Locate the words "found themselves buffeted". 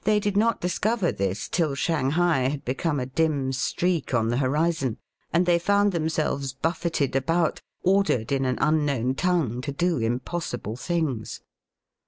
5.59-7.15